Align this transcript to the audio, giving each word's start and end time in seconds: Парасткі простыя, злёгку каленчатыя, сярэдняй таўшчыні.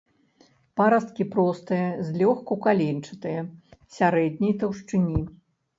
Парасткі 0.79 1.27
простыя, 1.35 1.91
злёгку 2.09 2.53
каленчатыя, 2.67 3.47
сярэдняй 3.99 4.53
таўшчыні. 4.63 5.21